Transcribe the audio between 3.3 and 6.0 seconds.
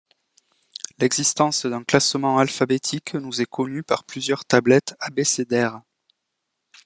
est connue par plusieurs tablettes abécédaires.